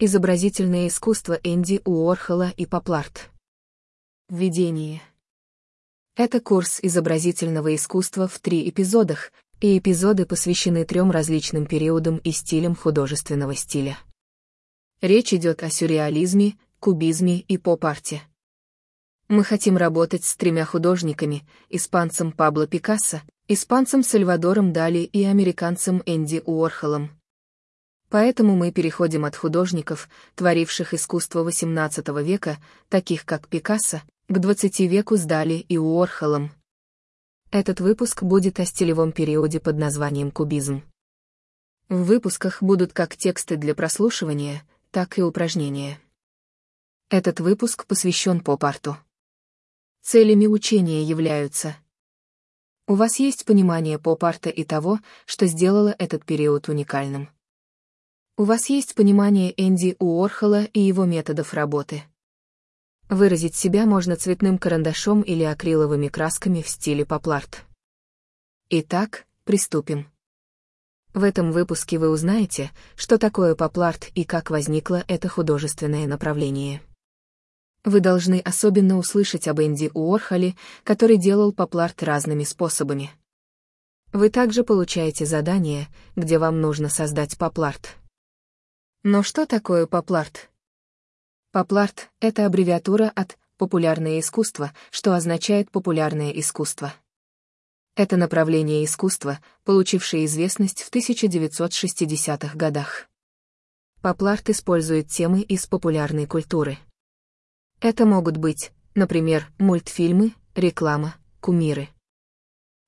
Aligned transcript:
Изобразительное 0.00 0.86
искусство 0.86 1.40
Энди 1.42 1.80
Уорхола 1.84 2.54
и 2.56 2.66
Попларт. 2.66 3.30
Введение. 4.28 5.02
Это 6.14 6.40
курс 6.40 6.78
изобразительного 6.80 7.74
искусства 7.74 8.28
в 8.28 8.38
три 8.38 8.68
эпизодах, 8.68 9.32
и 9.60 9.76
эпизоды 9.76 10.24
посвящены 10.24 10.84
трем 10.84 11.10
различным 11.10 11.66
периодам 11.66 12.18
и 12.18 12.30
стилям 12.30 12.76
художественного 12.76 13.56
стиля. 13.56 13.98
Речь 15.00 15.34
идет 15.34 15.64
о 15.64 15.68
сюрреализме, 15.68 16.54
кубизме 16.78 17.40
и 17.40 17.58
поп-арте. 17.58 18.22
Мы 19.26 19.42
хотим 19.42 19.76
работать 19.76 20.22
с 20.22 20.36
тремя 20.36 20.64
художниками, 20.64 21.44
испанцем 21.70 22.30
Пабло 22.30 22.68
Пикассо, 22.68 23.22
испанцем 23.48 24.04
Сальвадором 24.04 24.72
Дали 24.72 24.98
и 24.98 25.24
американцем 25.24 26.04
Энди 26.06 26.40
Уорхолом. 26.46 27.17
Поэтому 28.10 28.56
мы 28.56 28.72
переходим 28.72 29.24
от 29.26 29.36
художников, 29.36 30.08
творивших 30.34 30.94
искусство 30.94 31.46
XVIII 31.46 32.22
века, 32.22 32.58
таких 32.88 33.26
как 33.26 33.48
Пикассо, 33.48 34.02
к 34.28 34.38
20 34.38 34.80
веку 34.80 35.16
с 35.16 35.24
Дали 35.24 35.54
и 35.54 35.76
Уорхолом. 35.76 36.52
Этот 37.50 37.80
выпуск 37.80 38.22
будет 38.22 38.60
о 38.60 38.64
стилевом 38.64 39.12
периоде 39.12 39.60
под 39.60 39.76
названием 39.76 40.30
кубизм. 40.30 40.82
В 41.88 42.04
выпусках 42.04 42.62
будут 42.62 42.92
как 42.92 43.16
тексты 43.16 43.56
для 43.56 43.74
прослушивания, 43.74 44.62
так 44.90 45.18
и 45.18 45.22
упражнения. 45.22 45.98
Этот 47.10 47.40
выпуск 47.40 47.86
посвящен 47.86 48.40
поп-арту. 48.40 48.98
Целями 50.02 50.46
учения 50.46 51.02
являются 51.02 51.76
У 52.86 52.94
вас 52.94 53.18
есть 53.18 53.44
понимание 53.44 53.98
поп-арта 53.98 54.50
и 54.50 54.64
того, 54.64 54.98
что 55.26 55.46
сделало 55.46 55.94
этот 55.98 56.24
период 56.24 56.68
уникальным. 56.68 57.30
У 58.40 58.44
вас 58.44 58.68
есть 58.68 58.94
понимание 58.94 59.52
Энди 59.56 59.96
Уорхола 59.98 60.62
и 60.66 60.78
его 60.78 61.04
методов 61.06 61.54
работы. 61.54 62.04
Выразить 63.08 63.56
себя 63.56 63.84
можно 63.84 64.14
цветным 64.14 64.58
карандашом 64.58 65.22
или 65.22 65.42
акриловыми 65.42 66.06
красками 66.06 66.62
в 66.62 66.68
стиле 66.68 67.04
попларт. 67.04 67.64
Итак, 68.70 69.26
приступим. 69.42 70.06
В 71.14 71.24
этом 71.24 71.50
выпуске 71.50 71.98
вы 71.98 72.10
узнаете, 72.10 72.70
что 72.94 73.18
такое 73.18 73.56
попларт 73.56 74.08
и 74.14 74.22
как 74.22 74.50
возникло 74.50 75.02
это 75.08 75.28
художественное 75.28 76.06
направление. 76.06 76.80
Вы 77.82 77.98
должны 77.98 78.38
особенно 78.38 78.98
услышать 78.98 79.48
об 79.48 79.60
Энди 79.60 79.90
Уорхоле, 79.94 80.54
который 80.84 81.16
делал 81.16 81.52
попларт 81.52 82.04
разными 82.04 82.44
способами. 82.44 83.10
Вы 84.12 84.30
также 84.30 84.62
получаете 84.62 85.26
задание, 85.26 85.88
где 86.14 86.38
вам 86.38 86.60
нужно 86.60 86.88
создать 86.88 87.36
попларт. 87.36 87.96
Но 89.10 89.22
что 89.22 89.46
такое 89.46 89.86
попларт? 89.86 90.50
Попларт— 91.50 92.10
это 92.20 92.44
аббревиатура 92.44 93.10
от 93.16 93.38
«популярное 93.56 94.20
искусство», 94.20 94.74
что 94.90 95.14
означает 95.14 95.70
«популярное 95.70 96.30
искусство». 96.32 96.92
Это 97.96 98.18
направление 98.18 98.84
искусства, 98.84 99.38
получившее 99.64 100.26
известность 100.26 100.82
в 100.82 100.92
1960-х 100.92 102.54
годах. 102.54 103.08
Попларт 104.02 104.50
использует 104.50 105.08
темы 105.08 105.40
из 105.40 105.66
популярной 105.66 106.26
культуры. 106.26 106.76
Это 107.80 108.04
могут 108.04 108.36
быть, 108.36 108.72
например, 108.94 109.50
мультфильмы, 109.56 110.34
реклама, 110.54 111.14
кумиры. 111.40 111.88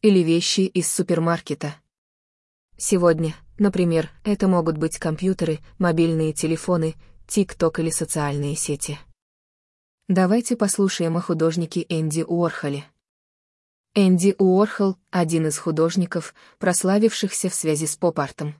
Или 0.00 0.20
вещи 0.20 0.60
из 0.60 0.88
супермаркета. 0.92 1.74
Сегодня, 2.76 3.34
Например, 3.58 4.10
это 4.24 4.48
могут 4.48 4.78
быть 4.78 4.98
компьютеры, 4.98 5.60
мобильные 5.78 6.32
телефоны, 6.32 6.96
ТикТок 7.28 7.78
или 7.78 7.90
социальные 7.90 8.56
сети. 8.56 8.98
Давайте 10.08 10.56
послушаем 10.56 11.16
о 11.16 11.20
художнике 11.20 11.86
Энди 11.88 12.22
Уорхоле. 12.22 12.84
Энди 13.94 14.34
Уорхол— 14.38 14.96
один 15.10 15.46
из 15.46 15.56
художников, 15.56 16.34
прославившихся 16.58 17.48
в 17.48 17.54
связи 17.54 17.86
с 17.86 17.96
поп-артом. 17.96 18.56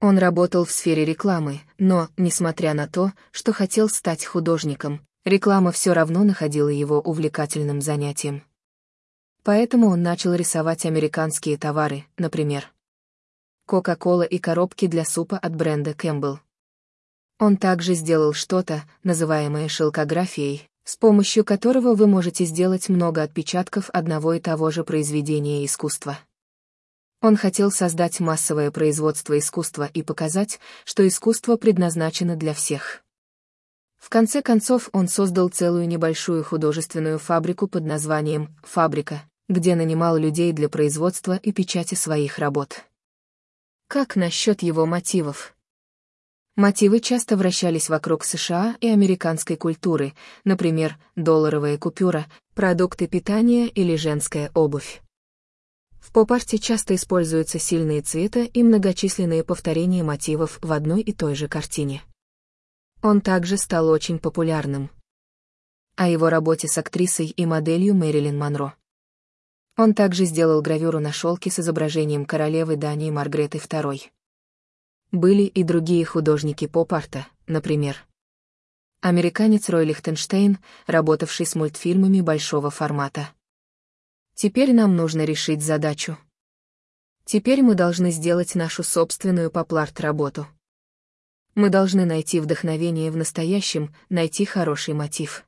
Он 0.00 0.16
работал 0.16 0.64
в 0.64 0.70
сфере 0.70 1.04
рекламы, 1.04 1.60
но, 1.76 2.08
несмотря 2.16 2.72
на 2.72 2.86
то, 2.86 3.12
что 3.32 3.52
хотел 3.52 3.88
стать 3.88 4.24
художником, 4.24 5.04
реклама 5.24 5.72
все 5.72 5.92
равно 5.92 6.22
находила 6.22 6.68
его 6.68 7.00
увлекательным 7.00 7.80
занятием. 7.80 8.44
Поэтому 9.42 9.88
он 9.88 10.02
начал 10.02 10.34
рисовать 10.34 10.86
американские 10.86 11.58
товары, 11.58 12.04
например, 12.16 12.72
Кока-кола 13.68 14.22
и 14.22 14.38
коробки 14.38 14.86
для 14.86 15.04
супа 15.04 15.36
от 15.36 15.54
бренда 15.54 15.92
Кэмпбелл. 15.92 16.40
Он 17.38 17.58
также 17.58 17.92
сделал 17.92 18.32
что-то, 18.32 18.84
называемое 19.02 19.68
шелкографией, 19.68 20.70
с 20.84 20.96
помощью 20.96 21.44
которого 21.44 21.94
вы 21.94 22.06
можете 22.06 22.46
сделать 22.46 22.88
много 22.88 23.22
отпечатков 23.22 23.90
одного 23.92 24.32
и 24.32 24.40
того 24.40 24.70
же 24.70 24.84
произведения 24.84 25.66
искусства. 25.66 26.18
Он 27.20 27.36
хотел 27.36 27.70
создать 27.70 28.20
массовое 28.20 28.70
производство 28.70 29.38
искусства 29.38 29.84
и 29.92 30.02
показать, 30.02 30.60
что 30.86 31.06
искусство 31.06 31.56
предназначено 31.56 32.36
для 32.36 32.54
всех. 32.54 33.02
В 33.98 34.08
конце 34.08 34.40
концов 34.40 34.88
он 34.92 35.08
создал 35.08 35.50
целую 35.50 35.86
небольшую 35.86 36.42
художественную 36.42 37.18
фабрику 37.18 37.68
под 37.68 37.84
названием 37.84 38.56
«Фабрика», 38.62 39.24
где 39.46 39.74
нанимал 39.74 40.16
людей 40.16 40.52
для 40.52 40.70
производства 40.70 41.36
и 41.36 41.52
печати 41.52 41.96
своих 41.96 42.38
работ. 42.38 42.86
Как 43.88 44.16
насчет 44.16 44.62
его 44.62 44.84
мотивов? 44.84 45.56
Мотивы 46.56 47.00
часто 47.00 47.38
вращались 47.38 47.88
вокруг 47.88 48.22
США 48.22 48.76
и 48.82 48.88
американской 48.88 49.56
культуры, 49.56 50.12
например, 50.44 50.98
долларовая 51.16 51.78
купюра, 51.78 52.26
продукты 52.54 53.06
питания 53.06 53.66
или 53.66 53.96
женская 53.96 54.50
обувь. 54.52 55.00
В 56.00 56.12
поп-арте 56.12 56.58
часто 56.58 56.94
используются 56.94 57.58
сильные 57.58 58.02
цвета 58.02 58.40
и 58.40 58.62
многочисленные 58.62 59.42
повторения 59.42 60.02
мотивов 60.02 60.58
в 60.60 60.70
одной 60.72 61.00
и 61.00 61.14
той 61.14 61.34
же 61.34 61.48
картине. 61.48 62.02
Он 63.00 63.22
также 63.22 63.56
стал 63.56 63.88
очень 63.88 64.18
популярным. 64.18 64.90
О 65.96 66.06
его 66.06 66.28
работе 66.28 66.68
с 66.68 66.76
актрисой 66.76 67.28
и 67.28 67.46
моделью 67.46 67.94
Мэрилин 67.94 68.36
Монро. 68.36 68.74
Он 69.78 69.94
также 69.94 70.24
сделал 70.24 70.60
гравюру 70.60 70.98
на 70.98 71.12
шелке 71.12 71.52
с 71.52 71.60
изображением 71.60 72.26
королевы 72.26 72.74
Дании 72.74 73.12
Маргреты 73.12 73.58
II. 73.58 74.10
Были 75.12 75.42
и 75.44 75.62
другие 75.62 76.04
художники 76.04 76.66
поп-арта, 76.66 77.28
например. 77.46 78.04
Американец 79.02 79.68
Рой 79.68 79.84
Лихтенштейн, 79.84 80.58
работавший 80.88 81.46
с 81.46 81.54
мультфильмами 81.54 82.20
большого 82.20 82.70
формата. 82.70 83.30
Теперь 84.34 84.74
нам 84.74 84.96
нужно 84.96 85.24
решить 85.24 85.62
задачу. 85.62 86.18
Теперь 87.24 87.62
мы 87.62 87.76
должны 87.76 88.10
сделать 88.10 88.56
нашу 88.56 88.82
собственную 88.82 89.48
поп-арт-работу. 89.48 90.48
Мы 91.54 91.70
должны 91.70 92.04
найти 92.04 92.40
вдохновение 92.40 93.12
в 93.12 93.16
настоящем, 93.16 93.94
найти 94.08 94.44
хороший 94.44 94.94
мотив. 94.94 95.47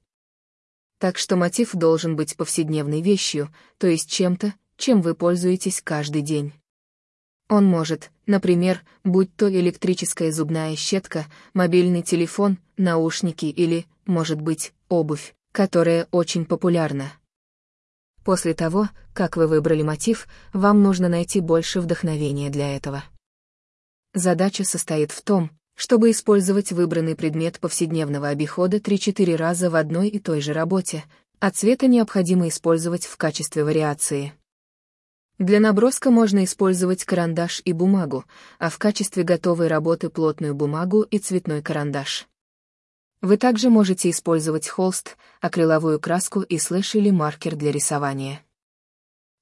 Так 1.00 1.16
что 1.16 1.34
мотив 1.34 1.72
должен 1.72 2.14
быть 2.14 2.36
повседневной 2.36 3.00
вещью, 3.00 3.48
то 3.78 3.86
есть 3.86 4.10
чем-то, 4.10 4.52
чем 4.76 5.00
вы 5.00 5.14
пользуетесь 5.14 5.80
каждый 5.82 6.20
день. 6.20 6.52
Он 7.48 7.64
может, 7.64 8.10
например, 8.26 8.82
будь 9.02 9.34
то 9.34 9.50
электрическая 9.50 10.30
зубная 10.30 10.76
щетка, 10.76 11.24
мобильный 11.54 12.02
телефон, 12.02 12.58
наушники 12.76 13.46
или, 13.46 13.86
может 14.04 14.42
быть, 14.42 14.74
обувь, 14.90 15.34
которая 15.52 16.06
очень 16.10 16.44
популярна. 16.44 17.14
После 18.22 18.52
того, 18.52 18.90
как 19.14 19.38
вы 19.38 19.46
выбрали 19.46 19.82
мотив, 19.82 20.28
вам 20.52 20.82
нужно 20.82 21.08
найти 21.08 21.40
больше 21.40 21.80
вдохновения 21.80 22.50
для 22.50 22.76
этого. 22.76 23.04
Задача 24.12 24.64
состоит 24.64 25.12
в 25.12 25.22
том, 25.22 25.50
чтобы 25.80 26.10
использовать 26.10 26.72
выбранный 26.72 27.16
предмет 27.16 27.58
повседневного 27.58 28.28
обихода 28.28 28.76
3-4 28.76 29.34
раза 29.34 29.70
в 29.70 29.76
одной 29.76 30.08
и 30.08 30.18
той 30.18 30.42
же 30.42 30.52
работе, 30.52 31.04
а 31.38 31.50
цвета 31.50 31.86
необходимо 31.86 32.48
использовать 32.48 33.06
в 33.06 33.16
качестве 33.16 33.64
вариации. 33.64 34.34
Для 35.38 35.58
наброска 35.58 36.10
можно 36.10 36.44
использовать 36.44 37.06
карандаш 37.06 37.62
и 37.64 37.72
бумагу, 37.72 38.26
а 38.58 38.68
в 38.68 38.76
качестве 38.76 39.22
готовой 39.22 39.68
работы 39.68 40.10
плотную 40.10 40.54
бумагу 40.54 41.00
и 41.00 41.18
цветной 41.18 41.62
карандаш. 41.62 42.28
Вы 43.22 43.38
также 43.38 43.70
можете 43.70 44.10
использовать 44.10 44.68
холст, 44.68 45.16
акриловую 45.40 45.98
краску 45.98 46.42
и 46.42 46.58
слэш 46.58 46.94
или 46.94 47.10
маркер 47.10 47.56
для 47.56 47.72
рисования. 47.72 48.44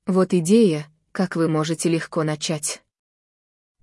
Вот 0.07 0.33
идея, 0.33 0.87
как 1.11 1.35
вы 1.35 1.49
можете 1.49 1.89
легко 1.89 2.23
начать. 2.23 2.81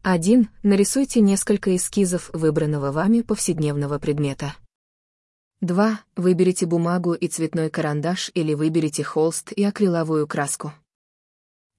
1. 0.07 0.49
Нарисуйте 0.61 1.19
несколько 1.19 1.75
эскизов 1.75 2.29
выбранного 2.31 2.91
вами 2.91 3.21
повседневного 3.21 3.97
предмета. 3.97 4.55
2. 5.61 5.99
Выберите 6.15 6.67
бумагу 6.67 7.13
и 7.13 7.27
цветной 7.27 7.71
карандаш 7.71 8.29
или 8.35 8.53
выберите 8.53 9.03
холст 9.03 9.51
и 9.51 9.63
акриловую 9.63 10.27
краску. 10.27 10.73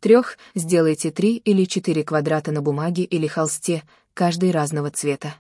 3. 0.00 0.17
Сделайте 0.56 1.12
3 1.12 1.37
или 1.37 1.67
4 1.67 2.02
квадрата 2.02 2.50
на 2.50 2.62
бумаге 2.62 3.05
или 3.05 3.28
холсте, 3.28 3.84
каждый 4.12 4.50
разного 4.50 4.90
цвета. 4.90 5.37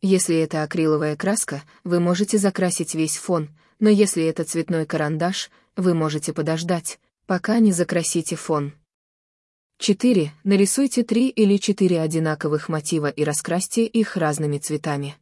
Если 0.00 0.36
это 0.36 0.62
акриловая 0.62 1.16
краска, 1.16 1.64
вы 1.82 1.98
можете 1.98 2.38
закрасить 2.38 2.94
весь 2.94 3.16
фон, 3.16 3.48
но 3.80 3.88
если 3.88 4.22
это 4.22 4.44
цветной 4.44 4.86
карандаш, 4.86 5.50
вы 5.74 5.94
можете 5.94 6.32
подождать, 6.32 7.00
пока 7.26 7.58
не 7.58 7.72
закрасите 7.72 8.36
фон. 8.36 8.72
4. 9.78 10.32
Нарисуйте 10.44 11.02
три 11.02 11.28
или 11.28 11.56
четыре 11.56 12.00
одинаковых 12.00 12.68
мотива 12.68 13.08
и 13.08 13.24
раскрасьте 13.24 13.84
их 13.84 14.16
разными 14.16 14.58
цветами. 14.58 15.16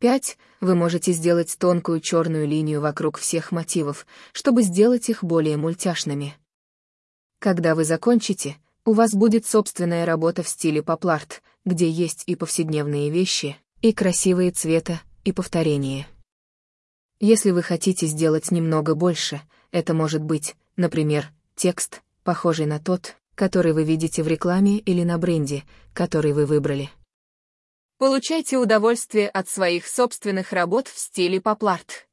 5. 0.00 0.36
Вы 0.60 0.74
можете 0.74 1.12
сделать 1.12 1.56
тонкую 1.58 2.00
черную 2.00 2.48
линию 2.48 2.80
вокруг 2.80 3.18
всех 3.18 3.52
мотивов, 3.52 4.04
чтобы 4.32 4.62
сделать 4.62 5.08
их 5.08 5.22
более 5.22 5.56
мультяшными. 5.56 6.34
Когда 7.38 7.76
вы 7.76 7.84
закончите, 7.84 8.56
у 8.84 8.94
вас 8.94 9.14
будет 9.14 9.46
собственная 9.46 10.04
работа 10.04 10.42
в 10.42 10.48
стиле 10.48 10.82
попларт, 10.82 11.40
где 11.64 11.88
есть 11.88 12.24
и 12.26 12.34
повседневные 12.34 13.10
вещи, 13.10 13.56
и 13.80 13.92
красивые 13.92 14.50
цвета, 14.50 15.00
и 15.24 15.30
повторения. 15.30 16.08
Если 17.20 17.52
вы 17.52 17.62
хотите 17.62 18.06
сделать 18.06 18.50
немного 18.50 18.96
больше, 18.96 19.40
это 19.70 19.94
может 19.94 20.22
быть, 20.22 20.56
например, 20.74 21.30
текст, 21.54 22.02
похожий 22.24 22.66
на 22.66 22.80
тот, 22.80 23.16
который 23.34 23.72
вы 23.72 23.84
видите 23.84 24.22
в 24.22 24.28
рекламе 24.28 24.78
или 24.78 25.02
на 25.02 25.18
бренде, 25.18 25.64
который 25.94 26.32
вы 26.32 26.46
выбрали. 26.46 26.90
Получайте 27.98 28.56
удовольствие 28.56 29.28
от 29.28 29.48
своих 29.48 29.86
собственных 29.86 30.52
работ 30.52 30.88
в 30.88 30.98
стиле 30.98 31.40
попларт. 31.40 32.08